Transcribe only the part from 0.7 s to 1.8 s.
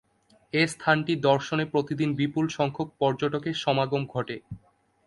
স্থানটি দর্শনে